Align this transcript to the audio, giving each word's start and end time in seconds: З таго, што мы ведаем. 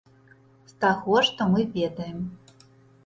З 0.71 0.79
таго, 0.85 1.19
што 1.27 1.49
мы 1.53 1.67
ведаем. 1.79 2.19